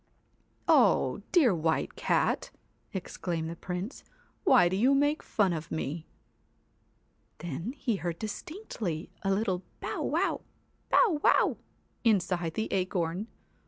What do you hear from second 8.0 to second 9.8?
distinctly a little